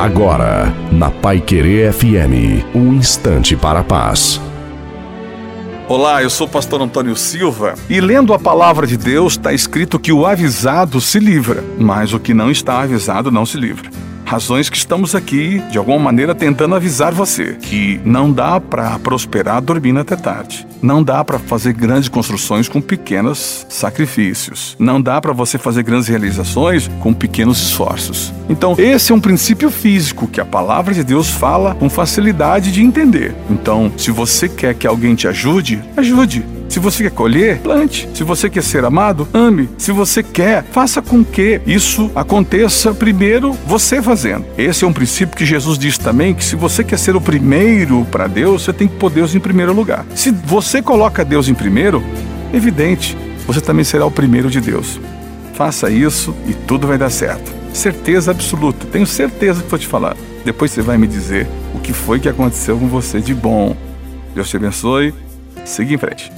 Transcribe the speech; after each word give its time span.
Agora, 0.00 0.74
na 0.90 1.10
Pai 1.10 1.42
Querer 1.42 1.92
FM, 1.92 2.64
um 2.74 2.94
instante 2.94 3.54
para 3.54 3.80
a 3.80 3.84
paz. 3.84 4.40
Olá, 5.86 6.22
eu 6.22 6.30
sou 6.30 6.46
o 6.46 6.50
pastor 6.50 6.80
Antônio 6.80 7.14
Silva 7.14 7.74
e 7.86 8.00
lendo 8.00 8.32
a 8.32 8.38
palavra 8.38 8.86
de 8.86 8.96
Deus 8.96 9.34
está 9.34 9.52
escrito 9.52 9.98
que 9.98 10.10
o 10.10 10.24
avisado 10.24 11.02
se 11.02 11.18
livra, 11.18 11.62
mas 11.78 12.14
o 12.14 12.18
que 12.18 12.32
não 12.32 12.50
está 12.50 12.80
avisado 12.80 13.30
não 13.30 13.44
se 13.44 13.58
livra 13.58 13.90
razões 14.30 14.70
que 14.70 14.76
estamos 14.76 15.16
aqui, 15.16 15.60
de 15.72 15.76
alguma 15.76 15.98
maneira, 15.98 16.36
tentando 16.36 16.76
avisar 16.76 17.12
você 17.12 17.56
que 17.60 18.00
não 18.04 18.30
dá 18.32 18.60
para 18.60 18.96
prosperar 19.00 19.60
dormindo 19.60 19.98
até 19.98 20.14
tarde. 20.14 20.64
Não 20.80 21.02
dá 21.02 21.24
para 21.24 21.36
fazer 21.36 21.72
grandes 21.72 22.08
construções 22.08 22.68
com 22.68 22.80
pequenos 22.80 23.66
sacrifícios. 23.68 24.76
Não 24.78 25.02
dá 25.02 25.20
para 25.20 25.32
você 25.32 25.58
fazer 25.58 25.82
grandes 25.82 26.06
realizações 26.06 26.88
com 27.00 27.12
pequenos 27.12 27.60
esforços. 27.60 28.32
Então, 28.48 28.76
esse 28.78 29.10
é 29.10 29.14
um 29.14 29.20
princípio 29.20 29.68
físico 29.68 30.28
que 30.28 30.40
a 30.40 30.44
palavra 30.44 30.94
de 30.94 31.02
Deus 31.02 31.28
fala 31.28 31.74
com 31.74 31.90
facilidade 31.90 32.70
de 32.70 32.84
entender. 32.84 33.34
Então, 33.50 33.92
se 33.98 34.12
você 34.12 34.48
quer 34.48 34.76
que 34.76 34.86
alguém 34.86 35.16
te 35.16 35.26
ajude, 35.26 35.82
ajude. 35.96 36.59
Se 36.70 36.78
você 36.78 37.02
quer 37.02 37.10
colher, 37.10 37.58
plante. 37.58 38.08
Se 38.14 38.22
você 38.22 38.48
quer 38.48 38.62
ser 38.62 38.84
amado, 38.84 39.26
ame. 39.34 39.68
Se 39.76 39.90
você 39.90 40.22
quer, 40.22 40.64
faça 40.70 41.02
com 41.02 41.24
que 41.24 41.60
isso 41.66 42.12
aconteça 42.14 42.94
primeiro 42.94 43.54
você 43.66 44.00
fazendo. 44.00 44.46
Esse 44.56 44.84
é 44.84 44.86
um 44.86 44.92
princípio 44.92 45.36
que 45.36 45.44
Jesus 45.44 45.76
diz 45.76 45.98
também 45.98 46.32
que 46.32 46.44
se 46.44 46.54
você 46.54 46.84
quer 46.84 46.96
ser 46.96 47.16
o 47.16 47.20
primeiro 47.20 48.04
para 48.04 48.28
Deus, 48.28 48.62
você 48.62 48.72
tem 48.72 48.86
que 48.86 48.94
pôr 48.94 49.10
Deus 49.10 49.34
em 49.34 49.40
primeiro 49.40 49.72
lugar. 49.72 50.06
Se 50.14 50.30
você 50.30 50.80
coloca 50.80 51.24
Deus 51.24 51.48
em 51.48 51.54
primeiro, 51.54 52.04
evidente, 52.54 53.18
você 53.48 53.60
também 53.60 53.84
será 53.84 54.06
o 54.06 54.10
primeiro 54.10 54.48
de 54.48 54.60
Deus. 54.60 55.00
Faça 55.54 55.90
isso 55.90 56.32
e 56.46 56.54
tudo 56.54 56.86
vai 56.86 56.96
dar 56.96 57.10
certo. 57.10 57.52
Certeza 57.72 58.30
absoluta. 58.30 58.86
Tenho 58.86 59.08
certeza 59.08 59.60
que 59.60 59.68
vou 59.68 59.78
te 59.78 59.88
falar. 59.88 60.16
Depois 60.44 60.70
você 60.70 60.82
vai 60.82 60.96
me 60.96 61.08
dizer 61.08 61.48
o 61.74 61.80
que 61.80 61.92
foi 61.92 62.20
que 62.20 62.28
aconteceu 62.28 62.78
com 62.78 62.86
você 62.86 63.20
de 63.20 63.34
bom. 63.34 63.76
Deus 64.36 64.48
te 64.48 64.56
abençoe. 64.56 65.12
Siga 65.64 65.94
em 65.94 65.98
frente. 65.98 66.30